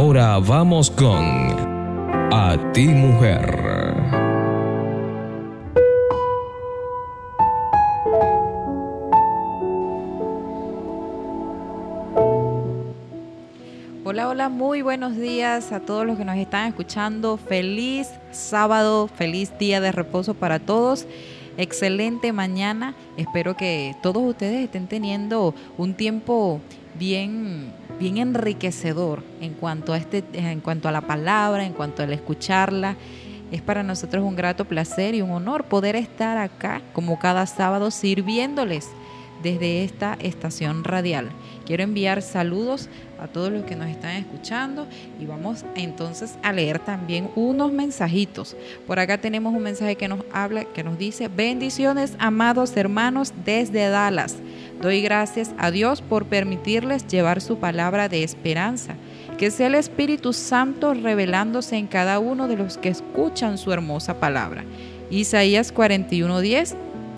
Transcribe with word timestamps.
Ahora 0.00 0.38
vamos 0.38 0.92
con 0.92 1.24
A 2.32 2.56
ti 2.72 2.86
mujer. 2.86 3.42
Hola, 14.04 14.28
hola, 14.28 14.48
muy 14.48 14.82
buenos 14.82 15.16
días 15.16 15.72
a 15.72 15.80
todos 15.80 16.06
los 16.06 16.16
que 16.16 16.24
nos 16.24 16.36
están 16.36 16.68
escuchando. 16.68 17.36
Feliz 17.36 18.08
sábado, 18.30 19.08
feliz 19.08 19.58
día 19.58 19.80
de 19.80 19.90
reposo 19.90 20.34
para 20.34 20.60
todos. 20.60 21.06
Excelente 21.56 22.32
mañana. 22.32 22.94
Espero 23.16 23.56
que 23.56 23.96
todos 24.00 24.22
ustedes 24.22 24.62
estén 24.62 24.86
teniendo 24.86 25.56
un 25.76 25.94
tiempo 25.94 26.60
bien 26.98 27.72
bien 27.98 28.18
enriquecedor 28.18 29.22
en 29.40 29.54
cuanto 29.54 29.92
a 29.92 29.98
este 29.98 30.24
en 30.34 30.60
cuanto 30.60 30.88
a 30.88 30.92
la 30.92 31.00
palabra, 31.00 31.64
en 31.64 31.72
cuanto 31.72 32.02
al 32.02 32.12
escucharla. 32.12 32.96
Es 33.50 33.62
para 33.62 33.82
nosotros 33.82 34.22
un 34.24 34.36
grato 34.36 34.66
placer 34.66 35.14
y 35.14 35.22
un 35.22 35.30
honor 35.30 35.64
poder 35.64 35.96
estar 35.96 36.36
acá 36.36 36.82
como 36.92 37.18
cada 37.18 37.46
sábado 37.46 37.90
sirviéndoles 37.90 38.90
desde 39.42 39.84
esta 39.84 40.16
estación 40.20 40.84
radial. 40.84 41.30
Quiero 41.64 41.82
enviar 41.82 42.22
saludos 42.22 42.88
a 43.20 43.26
todos 43.26 43.52
los 43.52 43.64
que 43.64 43.76
nos 43.76 43.88
están 43.88 44.16
escuchando 44.16 44.86
y 45.20 45.26
vamos 45.26 45.64
entonces 45.74 46.36
a 46.42 46.52
leer 46.52 46.78
también 46.78 47.30
unos 47.36 47.72
mensajitos. 47.72 48.56
Por 48.86 48.98
acá 48.98 49.18
tenemos 49.18 49.54
un 49.54 49.62
mensaje 49.62 49.96
que 49.96 50.08
nos 50.08 50.20
habla, 50.32 50.64
que 50.64 50.84
nos 50.84 50.98
dice, 50.98 51.28
bendiciones 51.28 52.14
amados 52.18 52.76
hermanos 52.76 53.32
desde 53.44 53.88
Dallas. 53.88 54.36
Doy 54.80 55.02
gracias 55.02 55.52
a 55.58 55.70
Dios 55.70 56.02
por 56.02 56.26
permitirles 56.26 57.06
llevar 57.06 57.40
su 57.40 57.58
palabra 57.58 58.08
de 58.08 58.22
esperanza. 58.22 58.94
Que 59.36 59.50
sea 59.50 59.66
el 59.66 59.74
Espíritu 59.74 60.32
Santo 60.32 60.94
revelándose 60.94 61.76
en 61.76 61.86
cada 61.86 62.18
uno 62.18 62.48
de 62.48 62.56
los 62.56 62.78
que 62.78 62.88
escuchan 62.88 63.58
su 63.58 63.72
hermosa 63.72 64.20
palabra. 64.20 64.64
Isaías 65.10 65.72
41:10. 65.72 66.76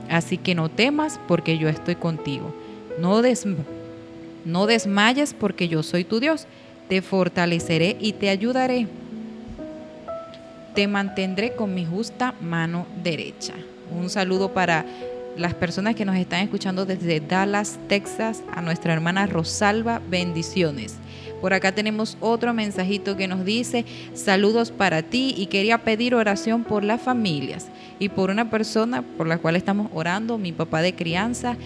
Así 0.09 0.39
que 0.39 0.55
no 0.55 0.69
temas 0.69 1.21
porque 1.29 1.59
yo 1.59 1.69
estoy 1.69 1.97
contigo. 1.97 2.55
No, 2.99 3.23
desmayes 4.67 5.35
porque 5.35 5.69
yo 5.69 5.83
soy 5.83 6.05
tu 6.05 6.19
Dios. 6.19 6.47
Te 6.89 7.03
fortaleceré 7.03 7.97
y 8.01 8.15
te 8.15 8.29
ayudaré. 8.29 8.89
Te 10.75 10.89
mantendré 10.89 11.55
con 11.55 11.75
mi 11.75 11.85
justa 11.85 12.35
mano 12.41 12.87
derecha. 13.03 13.55
Un 13.97 14.11
saludo 14.11 14.53
para 14.53 14.85
las 15.41 15.55
personas 15.55 15.95
que 15.95 16.05
nos 16.05 16.17
están 16.17 16.43
escuchando 16.43 16.85
desde 16.85 17.21
Dallas, 17.21 17.79
Texas, 17.89 18.43
a 18.53 18.61
nuestra 18.61 18.93
hermana 18.93 19.27
Rosalba, 19.27 20.01
bendiciones. 20.09 20.97
Por 21.41 21.55
acá 21.55 21.73
tenemos 21.73 22.19
otro 22.21 22.53
mensajito 22.53 23.17
que 23.17 23.27
nos 23.27 23.45
dice, 23.47 23.87
saludos 24.13 24.71
para 24.71 25.03
ti 25.03 25.35
y 25.37 25.47
quería 25.47 25.79
pedir 25.79 26.15
oración 26.15 26.65
por 26.65 26.85
las 26.85 27.01
familias 27.01 27.69
y 27.99 28.11
por 28.11 28.31
una 28.31 28.51
persona 28.51 29.03
por 29.03 29.27
la 29.27 29.39
cual 29.39 29.57
estamos 29.57 29.89
orando, 29.95 30.37
mi 30.37 30.53
papá 30.53 30.83
de 30.83 30.95
crianza. 30.95 31.57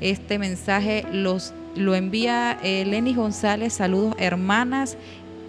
Este 0.00 0.38
mensaje 0.38 1.04
los, 1.12 1.52
lo 1.74 1.96
envía 1.96 2.58
eh, 2.62 2.84
Lenny 2.86 3.14
González, 3.14 3.72
saludos 3.72 4.14
hermanas 4.18 4.96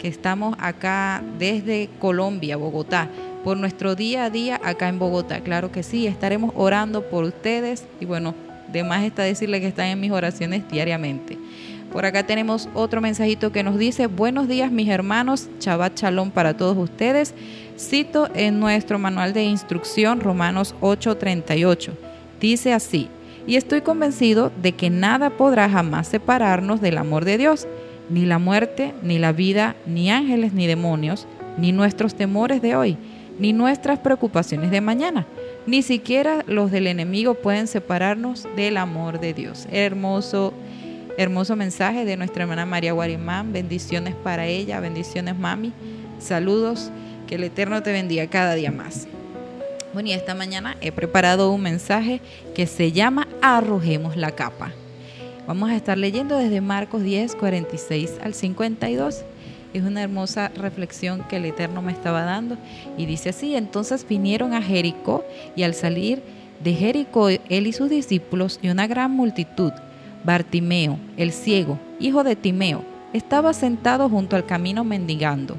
estamos 0.06 0.56
acá 0.58 1.22
desde 1.38 1.88
Colombia, 1.98 2.56
Bogotá 2.56 3.08
por 3.46 3.56
nuestro 3.56 3.94
día 3.94 4.24
a 4.24 4.30
día 4.30 4.60
acá 4.64 4.88
en 4.88 4.98
Bogotá. 4.98 5.40
Claro 5.40 5.70
que 5.70 5.84
sí, 5.84 6.08
estaremos 6.08 6.52
orando 6.56 7.02
por 7.02 7.22
ustedes 7.22 7.84
y 8.00 8.04
bueno, 8.04 8.34
de 8.72 8.82
más 8.82 9.04
está 9.04 9.22
decirle 9.22 9.60
que 9.60 9.68
están 9.68 9.86
en 9.86 10.00
mis 10.00 10.10
oraciones 10.10 10.68
diariamente. 10.68 11.38
Por 11.92 12.04
acá 12.04 12.26
tenemos 12.26 12.68
otro 12.74 13.00
mensajito 13.00 13.52
que 13.52 13.62
nos 13.62 13.78
dice, 13.78 14.08
buenos 14.08 14.48
días 14.48 14.72
mis 14.72 14.88
hermanos, 14.88 15.48
Chabat 15.60 15.94
Chalón 15.94 16.32
para 16.32 16.56
todos 16.56 16.76
ustedes. 16.76 17.34
Cito 17.78 18.28
en 18.34 18.58
nuestro 18.58 18.98
manual 18.98 19.32
de 19.32 19.44
instrucción 19.44 20.20
Romanos 20.20 20.74
8:38. 20.80 21.92
Dice 22.40 22.72
así, 22.72 23.08
y 23.46 23.54
estoy 23.54 23.80
convencido 23.82 24.50
de 24.60 24.72
que 24.72 24.90
nada 24.90 25.30
podrá 25.30 25.68
jamás 25.68 26.08
separarnos 26.08 26.80
del 26.80 26.98
amor 26.98 27.24
de 27.24 27.38
Dios, 27.38 27.68
ni 28.08 28.26
la 28.26 28.38
muerte, 28.38 28.94
ni 29.02 29.18
la 29.18 29.32
vida, 29.32 29.76
ni 29.86 30.10
ángeles, 30.10 30.52
ni 30.52 30.66
demonios, 30.66 31.26
ni 31.58 31.72
nuestros 31.72 32.14
temores 32.14 32.62
de 32.62 32.76
hoy 32.76 32.98
ni 33.38 33.52
nuestras 33.52 33.98
preocupaciones 33.98 34.70
de 34.70 34.80
mañana. 34.80 35.26
Ni 35.66 35.82
siquiera 35.82 36.44
los 36.46 36.70
del 36.70 36.86
enemigo 36.86 37.34
pueden 37.34 37.66
separarnos 37.66 38.46
del 38.56 38.76
amor 38.76 39.20
de 39.20 39.34
Dios. 39.34 39.66
Hermoso, 39.70 40.54
hermoso 41.18 41.56
mensaje 41.56 42.04
de 42.04 42.16
nuestra 42.16 42.44
hermana 42.44 42.66
María 42.66 42.92
Guarimán. 42.92 43.52
Bendiciones 43.52 44.14
para 44.14 44.46
ella, 44.46 44.80
bendiciones 44.80 45.38
mami. 45.38 45.72
Saludos, 46.18 46.90
que 47.26 47.34
el 47.34 47.44
Eterno 47.44 47.82
te 47.82 47.92
bendiga 47.92 48.26
cada 48.28 48.54
día 48.54 48.70
más. 48.70 49.08
Bueno, 49.92 50.10
y 50.10 50.12
esta 50.12 50.34
mañana 50.34 50.76
he 50.80 50.92
preparado 50.92 51.50
un 51.50 51.62
mensaje 51.62 52.20
que 52.54 52.66
se 52.66 52.92
llama 52.92 53.26
Arrojemos 53.42 54.16
la 54.16 54.30
capa. 54.32 54.72
Vamos 55.46 55.70
a 55.70 55.76
estar 55.76 55.96
leyendo 55.96 56.36
desde 56.36 56.60
Marcos 56.60 57.04
10, 57.04 57.36
46 57.36 58.18
al 58.20 58.34
52. 58.34 59.24
Es 59.74 59.84
una 59.84 60.02
hermosa 60.02 60.50
reflexión 60.56 61.22
que 61.28 61.36
el 61.36 61.44
Eterno 61.44 61.82
me 61.82 61.92
estaba 61.92 62.22
dando. 62.22 62.56
Y 62.98 63.06
dice 63.06 63.28
así, 63.28 63.54
entonces 63.54 64.04
vinieron 64.08 64.54
a 64.54 64.62
Jericó 64.62 65.24
y 65.54 65.62
al 65.62 65.74
salir 65.74 66.20
de 66.64 66.74
Jericó 66.74 67.28
él 67.28 67.66
y 67.68 67.72
sus 67.72 67.88
discípulos 67.88 68.58
y 68.60 68.70
una 68.70 68.88
gran 68.88 69.12
multitud, 69.12 69.72
Bartimeo, 70.24 70.98
el 71.16 71.30
ciego, 71.30 71.78
hijo 72.00 72.24
de 72.24 72.34
Timeo, 72.34 72.82
estaba 73.12 73.52
sentado 73.52 74.08
junto 74.08 74.34
al 74.34 74.46
camino 74.46 74.82
mendigando. 74.82 75.56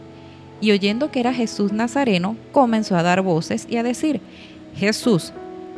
Y 0.60 0.72
oyendo 0.72 1.12
que 1.12 1.22
era 1.22 1.34
Jesús 1.34 1.72
Nazareno, 1.72 2.36
comenzó 2.52 2.98
a 2.98 3.04
dar 3.04 3.22
voces 3.22 3.66
y 3.70 3.78
a 3.78 3.84
decir, 3.84 4.20
Jesús, 4.76 5.32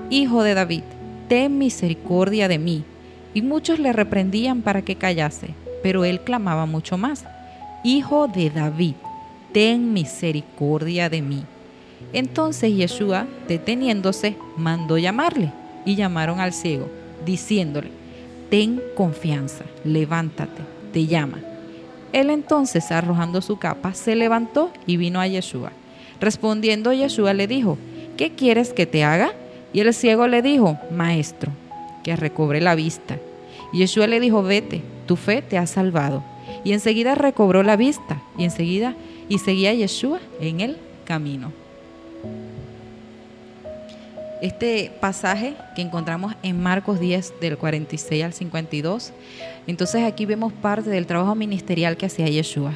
hijo 0.10 0.42
de 0.42 0.56
David, 0.56 0.84
ten 1.28 1.60
misericordia 1.60 2.48
de 2.48 2.58
mí. 2.58 2.84
Y 3.34 3.42
muchos 3.42 3.80
le 3.80 3.94
reprendían 3.94 4.62
para 4.62 4.82
que 4.82 4.96
callase, 4.96 5.50
pero 5.84 6.06
él 6.06 6.22
clamaba 6.22 6.66
mucho 6.66 6.98
más 6.98 7.26
Hijo 7.84 8.28
de 8.28 8.50
David, 8.50 8.96
ten 9.54 9.94
misericordia 9.94 11.10
de 11.10 11.22
mí. 11.22 11.46
Entonces 12.12 12.76
Yeshua, 12.76 13.26
deteniéndose, 13.48 14.36
mandó 14.58 14.98
llamarle 14.98 15.54
y 15.86 15.96
llamaron 15.96 16.42
al 16.42 16.52
ciego, 16.52 16.90
diciéndole, 17.26 17.90
ten 18.50 18.82
confianza, 18.98 19.64
levántate, 19.86 20.62
te 20.92 21.06
llama. 21.06 21.40
Él 22.12 22.30
entonces, 22.32 22.92
arrojando 22.92 23.42
su 23.42 23.58
capa, 23.58 23.94
se 23.94 24.14
levantó 24.16 24.72
y 24.86 24.98
vino 24.98 25.22
a 25.22 25.28
Yeshua. 25.28 25.72
Respondiendo 26.20 26.92
Yeshua 26.92 27.34
le 27.34 27.48
dijo, 27.48 27.78
¿qué 28.18 28.32
quieres 28.34 28.74
que 28.74 28.88
te 28.88 29.06
haga? 29.06 29.32
Y 29.72 29.80
el 29.80 29.94
ciego 29.94 30.28
le 30.28 30.42
dijo, 30.42 30.78
Maestro, 30.92 31.52
que 32.04 32.16
recobre 32.16 32.62
la 32.62 32.76
vista. 32.76 33.18
Y 33.72 33.80
Yeshua 33.80 34.08
le 34.08 34.20
dijo, 34.20 34.44
vete, 34.44 34.82
tu 35.06 35.16
fe 35.16 35.42
te 35.42 35.58
ha 35.58 35.68
salvado 35.68 36.24
y 36.64 36.74
enseguida 36.74 37.16
recobró 37.16 37.64
la 37.64 37.76
vista 37.76 38.22
y 38.38 38.44
enseguida 38.44 38.96
y 39.28 39.40
seguía 39.40 39.74
Yeshua 39.74 40.20
en 40.40 40.62
el 40.62 40.78
camino. 41.06 41.52
Este 44.42 44.92
pasaje 45.02 45.56
que 45.76 45.82
encontramos 45.82 46.34
en 46.44 46.62
Marcos 46.62 47.00
10 47.00 47.42
del 47.42 47.58
46 47.58 48.24
al 48.24 48.34
52, 48.34 49.12
entonces 49.68 50.04
aquí 50.04 50.26
vemos 50.26 50.54
parte 50.54 50.90
del 50.90 51.06
trabajo 51.06 51.36
ministerial 51.36 51.98
que 51.98 52.06
hacía 52.06 52.28
Yeshua. 52.28 52.74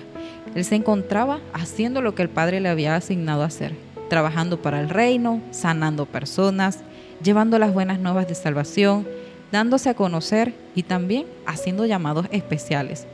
Él 0.55 0.65
se 0.65 0.75
encontraba 0.75 1.39
haciendo 1.53 2.01
lo 2.01 2.15
que 2.15 2.21
el 2.21 2.29
Padre 2.29 2.59
le 2.59 2.67
había 2.67 2.95
asignado 2.95 3.43
hacer, 3.43 3.73
trabajando 4.09 4.61
para 4.61 4.81
el 4.81 4.89
reino, 4.89 5.41
sanando 5.51 6.05
personas, 6.05 6.79
llevando 7.23 7.57
las 7.59 7.73
buenas 7.73 7.99
nuevas 7.99 8.27
de 8.27 8.35
salvación, 8.35 9.07
dándose 9.51 9.89
a 9.89 9.93
conocer 9.93 10.53
y 10.75 10.83
también 10.83 11.25
haciendo 11.45 11.85
llamados 11.85 12.27
especiales 12.31 13.07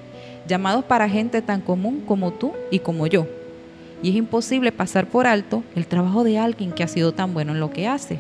llamados 0.50 0.84
para 0.84 1.08
gente 1.08 1.42
tan 1.42 1.62
común 1.62 2.03
como 2.06 2.32
tú 2.32 2.53
y 2.72 2.79
como 2.79 3.08
yo. 3.08 3.28
Y 4.02 4.09
es 4.09 4.16
imposible 4.16 4.72
pasar 4.72 5.08
por 5.08 5.28
alto 5.28 5.64
el 5.76 5.88
trabajo 5.88 6.23
de 6.23 6.40
alguien 6.40 6.72
que 6.72 6.84
ha 6.84 6.88
sido 6.88 7.14
tan 7.14 7.34
bueno 7.34 7.53
en 7.53 7.59
lo 7.59 7.72
que 7.72 7.88
hace. 7.88 8.20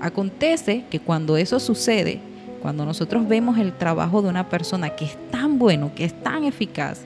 Acontece 0.00 0.84
que 0.90 0.98
cuando 0.98 1.36
eso 1.36 1.60
sucede, 1.60 2.20
cuando 2.60 2.84
nosotros 2.84 3.28
vemos 3.28 3.58
el 3.58 3.72
trabajo 3.72 4.22
de 4.22 4.28
una 4.28 4.48
persona 4.48 4.90
que 4.90 5.04
es 5.04 5.16
tan 5.30 5.58
bueno, 5.58 5.92
que 5.94 6.04
es 6.04 6.22
tan 6.22 6.44
eficaz, 6.44 7.00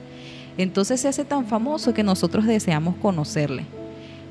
entonces 0.57 1.01
se 1.01 1.07
hace 1.07 1.25
tan 1.25 1.45
famoso 1.45 1.93
que 1.93 2.03
nosotros 2.03 2.45
deseamos 2.45 2.95
conocerle. 2.95 3.65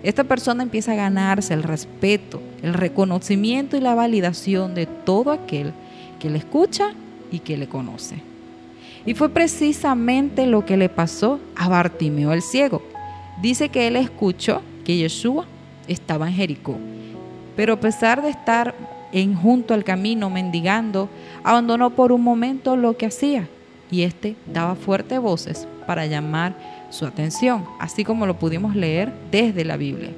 Esta 0.03 0.25
persona 0.25 0.63
empieza 0.63 0.93
a 0.93 0.97
ganarse 0.97 1.55
el 1.55 1.63
respeto, 1.63 2.41
el 2.63 2.75
reconocimiento 2.75 3.77
y 3.77 3.81
la 3.81 3.95
validación 3.95 4.75
de 4.75 4.87
todo 4.87 5.33
aquel 5.33 5.73
que 6.19 6.31
le 6.31 6.39
escucha 6.39 6.93
y 7.31 7.41
que 7.41 7.57
le 7.57 7.69
conoce. 7.69 8.17
Y 9.05 9.15
fue 9.15 9.29
precisamente 9.29 10.47
lo 10.47 10.65
que 10.65 10.77
le 10.77 10.89
pasó 10.89 11.41
a 11.57 11.69
Bartimeo 11.69 12.33
el 12.33 12.43
ciego. 12.43 12.83
Dice 13.41 13.69
que 13.69 13.87
él 13.87 13.97
escuchó 13.97 14.63
que 14.85 14.97
Yeshua 14.97 15.47
estaba 15.89 16.29
en 16.29 16.35
Jericó, 16.35 16.77
pero 17.55 17.75
a 17.75 17.81
pesar 17.81 18.23
de 18.23 18.31
estar 18.31 18.75
en 19.13 19.35
junto 19.35 19.75
al 19.75 19.85
camino 19.85 20.31
mendigando, 20.31 21.09
abandonó 21.45 21.91
por 21.91 22.13
un 22.13 22.23
momento 22.23 22.77
lo 22.77 22.97
que 22.97 23.07
hacía 23.07 23.49
y 23.91 24.03
éste 24.03 24.37
daba 24.53 24.75
fuertes 24.75 25.21
voces 25.21 25.69
para 25.87 26.07
llamar 26.07 26.55
su 26.97 27.07
atención, 27.07 27.65
así 27.79 28.05
como 28.05 28.27
lo 28.27 28.39
pudimos 28.39 28.75
leer 28.75 29.13
desde 29.31 29.65
la 29.65 29.77
Biblia. 29.77 30.11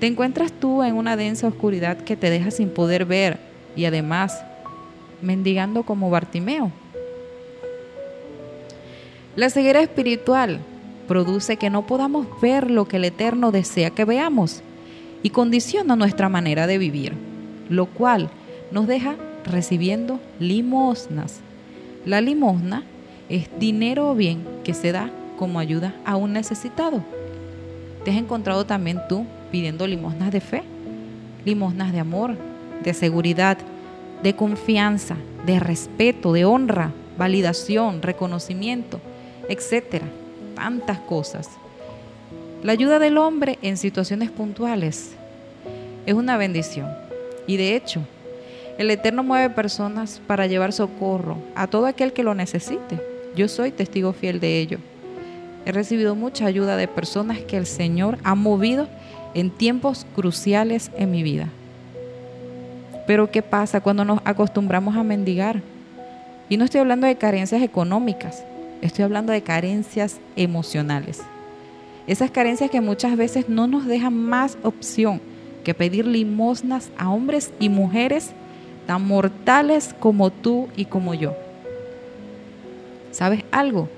¿Te 0.00 0.06
encuentras 0.06 0.52
tú 0.52 0.82
en 0.82 0.94
una 0.94 1.16
densa 1.16 1.48
oscuridad 1.48 1.98
que 1.98 2.16
te 2.16 2.30
deja 2.30 2.50
sin 2.50 2.70
poder 2.70 3.04
ver 3.04 3.38
y 3.74 3.86
además 3.86 4.42
mendigando 5.20 5.82
como 5.82 6.10
Bartimeo? 6.10 6.70
La 9.34 9.50
ceguera 9.50 9.80
espiritual 9.80 10.60
produce 11.08 11.56
que 11.56 11.70
no 11.70 11.86
podamos 11.86 12.26
ver 12.40 12.70
lo 12.70 12.86
que 12.86 12.96
el 12.96 13.04
Eterno 13.04 13.52
desea 13.52 13.90
que 13.90 14.04
veamos 14.04 14.62
y 15.22 15.30
condiciona 15.30 15.96
nuestra 15.96 16.28
manera 16.28 16.66
de 16.66 16.78
vivir, 16.78 17.14
lo 17.68 17.86
cual 17.86 18.30
nos 18.70 18.86
deja 18.86 19.16
recibiendo 19.44 20.20
limosnas. 20.38 21.40
La 22.04 22.20
limosna 22.20 22.84
es 23.28 23.48
dinero 23.58 24.10
o 24.10 24.14
bien 24.14 24.44
que 24.62 24.74
se 24.74 24.92
da 24.92 25.10
como 25.36 25.58
ayuda 25.58 25.94
a 26.04 26.16
un 26.16 26.32
necesitado. 26.32 27.02
¿Te 28.04 28.10
has 28.10 28.16
encontrado 28.16 28.66
también 28.66 29.00
tú 29.08 29.26
pidiendo 29.50 29.86
limosnas 29.86 30.30
de 30.32 30.40
fe? 30.40 30.62
Limosnas 31.44 31.92
de 31.92 32.00
amor, 32.00 32.36
de 32.82 32.94
seguridad, 32.94 33.58
de 34.22 34.34
confianza, 34.34 35.16
de 35.44 35.60
respeto, 35.60 36.32
de 36.32 36.44
honra, 36.44 36.92
validación, 37.18 38.02
reconocimiento, 38.02 39.00
etcétera. 39.48 40.06
Tantas 40.54 40.98
cosas. 41.00 41.50
La 42.62 42.72
ayuda 42.72 42.98
del 42.98 43.18
hombre 43.18 43.58
en 43.62 43.76
situaciones 43.76 44.30
puntuales 44.30 45.12
es 46.06 46.14
una 46.14 46.36
bendición. 46.36 46.88
Y 47.46 47.56
de 47.56 47.76
hecho, 47.76 48.00
el 48.78 48.90
Eterno 48.90 49.22
mueve 49.22 49.54
personas 49.54 50.20
para 50.26 50.46
llevar 50.46 50.72
socorro 50.72 51.38
a 51.54 51.66
todo 51.66 51.86
aquel 51.86 52.12
que 52.12 52.22
lo 52.22 52.34
necesite. 52.34 53.00
Yo 53.34 53.48
soy 53.48 53.70
testigo 53.70 54.12
fiel 54.12 54.40
de 54.40 54.58
ello. 54.58 54.78
He 55.66 55.72
recibido 55.72 56.14
mucha 56.14 56.46
ayuda 56.46 56.76
de 56.76 56.86
personas 56.86 57.40
que 57.40 57.56
el 57.56 57.66
Señor 57.66 58.18
ha 58.22 58.36
movido 58.36 58.86
en 59.34 59.50
tiempos 59.50 60.06
cruciales 60.14 60.92
en 60.96 61.10
mi 61.10 61.24
vida. 61.24 61.48
Pero 63.08 63.32
¿qué 63.32 63.42
pasa 63.42 63.80
cuando 63.80 64.04
nos 64.04 64.20
acostumbramos 64.24 64.96
a 64.96 65.02
mendigar? 65.02 65.62
Y 66.48 66.56
no 66.56 66.64
estoy 66.64 66.80
hablando 66.80 67.08
de 67.08 67.16
carencias 67.16 67.62
económicas, 67.62 68.44
estoy 68.80 69.02
hablando 69.02 69.32
de 69.32 69.42
carencias 69.42 70.20
emocionales. 70.36 71.20
Esas 72.06 72.30
carencias 72.30 72.70
que 72.70 72.80
muchas 72.80 73.16
veces 73.16 73.48
no 73.48 73.66
nos 73.66 73.86
dejan 73.86 74.16
más 74.16 74.56
opción 74.62 75.20
que 75.64 75.74
pedir 75.74 76.06
limosnas 76.06 76.90
a 76.96 77.10
hombres 77.10 77.52
y 77.58 77.70
mujeres 77.70 78.30
tan 78.86 79.04
mortales 79.04 79.96
como 79.98 80.30
tú 80.30 80.68
y 80.76 80.84
como 80.84 81.12
yo. 81.14 81.34
¿Sabes 83.10 83.42
algo? 83.50 83.88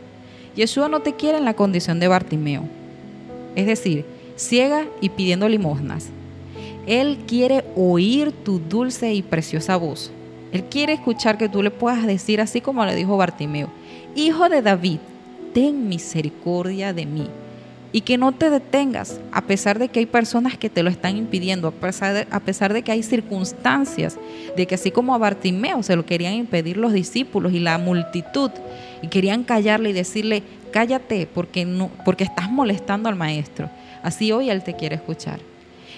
Yeshua 0.58 0.88
no 0.88 1.02
te 1.02 1.14
quiere 1.14 1.38
en 1.38 1.44
la 1.44 1.54
condición 1.54 2.00
de 2.00 2.08
Bartimeo, 2.08 2.64
es 3.54 3.64
decir, 3.64 4.04
ciega 4.34 4.88
y 5.00 5.10
pidiendo 5.10 5.48
limosnas. 5.48 6.08
Él 6.84 7.18
quiere 7.28 7.64
oír 7.76 8.32
tu 8.32 8.58
dulce 8.58 9.14
y 9.14 9.22
preciosa 9.22 9.76
voz. 9.76 10.10
Él 10.50 10.64
quiere 10.64 10.94
escuchar 10.94 11.38
que 11.38 11.48
tú 11.48 11.62
le 11.62 11.70
puedas 11.70 12.04
decir 12.04 12.40
así 12.40 12.60
como 12.60 12.84
le 12.84 12.96
dijo 12.96 13.16
Bartimeo, 13.16 13.68
Hijo 14.16 14.48
de 14.48 14.60
David, 14.60 14.98
ten 15.54 15.88
misericordia 15.88 16.92
de 16.92 17.06
mí 17.06 17.28
y 17.90 18.02
que 18.02 18.18
no 18.18 18.32
te 18.32 18.50
detengas, 18.50 19.18
a 19.32 19.42
pesar 19.42 19.78
de 19.78 19.88
que 19.88 20.00
hay 20.00 20.06
personas 20.06 20.58
que 20.58 20.68
te 20.68 20.82
lo 20.82 20.90
están 20.90 21.16
impidiendo, 21.16 21.68
a 21.68 22.40
pesar, 22.40 22.72
de, 22.72 22.82
que 22.82 22.92
hay 22.92 23.02
circunstancias, 23.02 24.18
de 24.56 24.66
que 24.66 24.74
así 24.74 24.90
como 24.90 25.14
a 25.14 25.18
Bartimeo 25.18 25.82
se 25.82 25.96
lo 25.96 26.04
querían 26.04 26.34
impedir 26.34 26.76
los 26.76 26.92
discípulos 26.92 27.52
y 27.52 27.60
la 27.60 27.78
multitud, 27.78 28.50
y 29.00 29.08
querían 29.08 29.42
callarle 29.42 29.90
y 29.90 29.94
decirle, 29.94 30.42
cállate 30.70 31.26
porque, 31.32 31.64
no, 31.64 31.90
porque 32.04 32.24
estás 32.24 32.50
molestando 32.50 33.08
al 33.08 33.16
maestro. 33.16 33.70
Así 34.02 34.32
hoy 34.32 34.50
él 34.50 34.62
te 34.62 34.74
quiere 34.74 34.96
escuchar. 34.96 35.40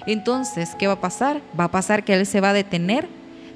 Entonces, 0.06 0.70
¿qué 0.78 0.87
va 0.87 0.94
a 0.94 1.00
pasar? 1.00 1.40
Va 1.58 1.64
a 1.64 1.70
pasar 1.70 2.04
que 2.04 2.14
él 2.14 2.25
se 2.25 2.40
va 2.40 2.50
a 2.50 2.54
detener, 2.54 3.08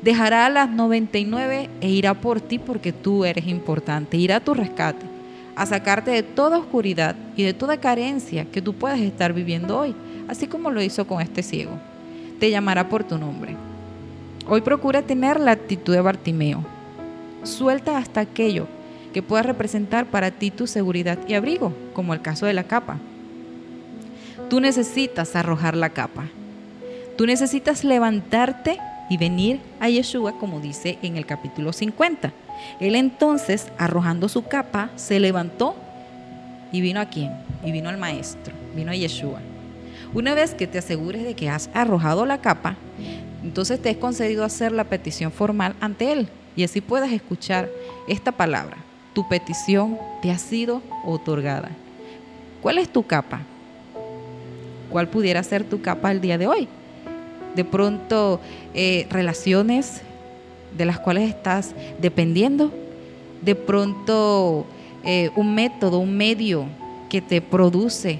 dejará 0.02 0.46
a 0.46 0.50
las 0.50 0.68
99 0.68 1.70
e 1.80 1.88
irá 1.88 2.14
por 2.14 2.40
ti 2.40 2.58
porque 2.58 2.92
tú 2.92 3.24
eres 3.24 3.46
importante, 3.46 4.16
irá 4.16 4.36
a 4.36 4.40
tu 4.40 4.54
rescate 4.54 5.13
a 5.56 5.66
sacarte 5.66 6.10
de 6.10 6.22
toda 6.22 6.58
oscuridad 6.58 7.14
y 7.36 7.44
de 7.44 7.54
toda 7.54 7.80
carencia 7.80 8.44
que 8.46 8.62
tú 8.62 8.74
puedas 8.74 9.00
estar 9.00 9.32
viviendo 9.32 9.78
hoy, 9.78 9.94
así 10.28 10.46
como 10.46 10.70
lo 10.70 10.82
hizo 10.82 11.06
con 11.06 11.20
este 11.20 11.42
ciego. 11.42 11.78
Te 12.40 12.50
llamará 12.50 12.88
por 12.88 13.04
tu 13.04 13.18
nombre. 13.18 13.56
Hoy 14.48 14.60
procura 14.60 15.02
tener 15.02 15.38
la 15.38 15.52
actitud 15.52 15.94
de 15.94 16.00
Bartimeo. 16.00 16.64
Suelta 17.44 17.98
hasta 17.98 18.20
aquello 18.20 18.66
que 19.12 19.22
pueda 19.22 19.42
representar 19.42 20.06
para 20.06 20.32
ti 20.32 20.50
tu 20.50 20.66
seguridad 20.66 21.18
y 21.28 21.34
abrigo, 21.34 21.72
como 21.92 22.14
el 22.14 22.20
caso 22.20 22.46
de 22.46 22.54
la 22.54 22.64
capa. 22.64 22.98
Tú 24.50 24.60
necesitas 24.60 25.36
arrojar 25.36 25.76
la 25.76 25.90
capa. 25.90 26.24
Tú 27.16 27.26
necesitas 27.26 27.84
levantarte 27.84 28.78
y 29.08 29.16
venir 29.16 29.60
a 29.78 29.88
Yeshua, 29.88 30.32
como 30.38 30.58
dice 30.58 30.98
en 31.02 31.16
el 31.16 31.26
capítulo 31.26 31.72
50 31.72 32.32
él 32.80 32.94
entonces, 32.94 33.68
arrojando 33.78 34.28
su 34.28 34.44
capa, 34.44 34.90
se 34.96 35.20
levantó 35.20 35.74
y 36.72 36.80
vino 36.80 37.00
a 37.00 37.06
quién? 37.06 37.32
Y 37.64 37.72
vino 37.72 37.88
al 37.88 37.98
maestro, 37.98 38.52
vino 38.74 38.90
a 38.90 38.94
Yeshua. 38.94 39.40
Una 40.12 40.34
vez 40.34 40.54
que 40.54 40.66
te 40.66 40.78
asegures 40.78 41.24
de 41.24 41.34
que 41.34 41.48
has 41.48 41.70
arrojado 41.74 42.26
la 42.26 42.38
capa, 42.38 42.76
entonces 43.42 43.80
te 43.80 43.90
es 43.90 43.96
concedido 43.96 44.44
hacer 44.44 44.72
la 44.72 44.84
petición 44.84 45.32
formal 45.32 45.74
ante 45.80 46.12
Él 46.12 46.28
y 46.56 46.64
así 46.64 46.80
puedas 46.80 47.12
escuchar 47.12 47.68
esta 48.08 48.32
palabra. 48.32 48.76
Tu 49.12 49.28
petición 49.28 49.98
te 50.22 50.30
ha 50.30 50.38
sido 50.38 50.82
otorgada. 51.04 51.70
¿Cuál 52.62 52.78
es 52.78 52.88
tu 52.88 53.06
capa? 53.06 53.40
¿Cuál 54.90 55.08
pudiera 55.08 55.42
ser 55.42 55.64
tu 55.64 55.82
capa 55.82 56.10
el 56.10 56.20
día 56.20 56.38
de 56.38 56.46
hoy? 56.46 56.68
De 57.54 57.64
pronto, 57.64 58.40
eh, 58.72 59.06
relaciones 59.10 60.02
de 60.76 60.84
las 60.84 60.98
cuales 60.98 61.28
estás 61.28 61.74
dependiendo. 62.00 62.72
De 63.42 63.54
pronto 63.54 64.66
eh, 65.04 65.30
un 65.36 65.54
método, 65.54 65.98
un 65.98 66.16
medio 66.16 66.66
que 67.08 67.20
te 67.20 67.40
produce 67.40 68.18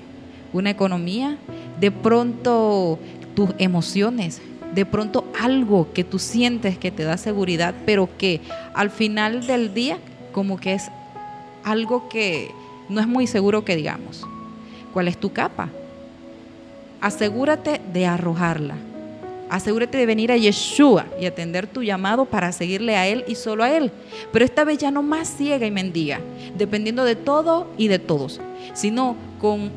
una 0.53 0.71
economía. 0.71 1.37
De 1.81 1.91
pronto 1.91 2.99
tus 3.35 3.51
emociones. 3.59 4.41
De 4.75 4.87
pronto 4.87 5.25
algo 5.41 5.93
que 5.93 6.05
tú 6.05 6.19
sientes 6.19 6.79
que 6.79 6.91
te 6.91 7.05
da 7.05 7.17
seguridad, 7.17 7.75
pero 7.87 8.09
que 8.19 8.41
al 8.75 8.91
final 8.91 9.47
del 9.47 9.73
día 9.73 9.99
como 10.33 10.59
que 10.59 10.75
es 10.75 10.91
algo 11.63 12.09
que 12.09 12.51
no 12.89 13.01
es 13.01 13.07
muy 13.07 13.27
seguro 13.27 13.65
que 13.65 13.77
digamos. 13.77 14.25
¿Cuál 14.93 15.09
es 15.09 15.17
tu 15.17 15.33
capa? 15.33 15.69
Asegúrate 17.01 17.81
de 17.93 18.07
arrojarla 18.07 18.77
Asegúrate 19.55 19.99
de 19.99 20.07
venir 20.07 20.33
a 20.33 20.37
Yeshua 20.37 21.07
y 21.21 21.27
atender 21.27 21.69
tu 21.69 21.85
llamado 21.85 22.25
para 22.25 22.51
seguirle 22.51 22.97
a 22.97 23.07
Él 23.07 23.25
y 23.29 23.37
solo 23.37 23.63
a 23.63 23.71
Él. 23.71 23.93
Pero 24.33 24.45
esta 24.45 24.65
vez 24.65 24.79
ya 24.79 24.91
no 24.91 25.01
más 25.01 25.29
ciega 25.29 25.65
y 25.65 25.71
mendiga, 25.71 26.19
dependiendo 26.59 27.05
de 27.05 27.15
todo 27.15 27.69
y 27.79 27.87
de 27.87 28.01
todos, 28.01 28.41
sino 28.73 29.15
con, 29.41 29.71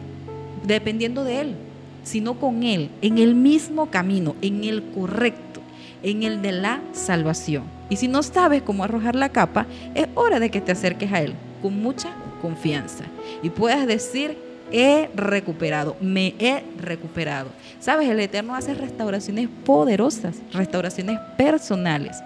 dependiendo 0.63 1.23
de 1.23 1.41
Él, 1.41 1.55
sino 2.03 2.39
con 2.39 2.63
Él, 2.63 2.89
en 3.03 3.19
el 3.19 3.35
mismo 3.35 3.91
camino, 3.91 4.35
en 4.41 4.63
el 4.63 4.81
correcto, 4.81 5.61
en 6.01 6.23
el 6.23 6.41
de 6.41 6.53
la 6.53 6.81
salvación. 6.93 7.65
Y 7.91 7.97
si 7.97 8.07
no 8.07 8.23
sabes 8.23 8.63
cómo 8.63 8.83
arrojar 8.83 9.15
la 9.15 9.29
capa, 9.29 9.67
es 9.93 10.07
hora 10.15 10.39
de 10.39 10.49
que 10.49 10.59
te 10.59 10.71
acerques 10.71 11.13
a 11.13 11.21
Él 11.21 11.35
con 11.61 11.79
mucha 11.79 12.09
confianza 12.41 13.03
y 13.43 13.51
puedas 13.51 13.85
decir, 13.85 14.39
he 14.71 15.09
recuperado, 15.15 15.95
me 16.01 16.35
he 16.39 16.63
recuperado. 16.79 17.49
Sabes, 17.79 18.09
el 18.09 18.19
Eterno 18.19 18.55
hace 18.55 18.73
restauraciones 18.73 19.49
poderosas, 19.65 20.37
restauraciones 20.53 21.19
personales. 21.37 22.17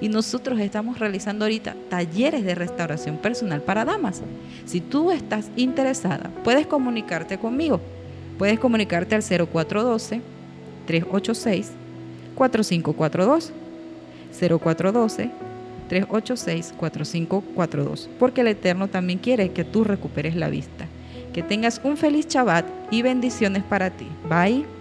Y 0.00 0.08
nosotros 0.08 0.58
estamos 0.60 0.98
realizando 0.98 1.44
ahorita 1.44 1.76
talleres 1.88 2.44
de 2.44 2.54
restauración 2.54 3.16
personal 3.16 3.62
para 3.62 3.84
damas. 3.84 4.22
Si 4.66 4.80
tú 4.80 5.12
estás 5.12 5.50
interesada, 5.56 6.30
puedes 6.44 6.66
comunicarte 6.66 7.38
conmigo. 7.38 7.80
Puedes 8.38 8.58
comunicarte 8.58 9.14
al 9.14 9.22
0412 9.22 10.20
386 10.86 11.72
4542. 12.34 13.52
0412 14.30 15.30
386 15.88 16.74
4542. 16.76 18.10
Porque 18.18 18.40
el 18.42 18.48
Eterno 18.48 18.88
también 18.88 19.18
quiere 19.18 19.52
que 19.52 19.64
tú 19.64 19.84
recuperes 19.84 20.36
la 20.36 20.48
vista. 20.48 20.87
Que 21.38 21.44
tengas 21.44 21.80
un 21.84 21.96
feliz 21.96 22.26
Shabbat 22.26 22.66
y 22.90 23.02
bendiciones 23.02 23.62
para 23.62 23.90
ti. 23.90 24.08
Bye. 24.28 24.77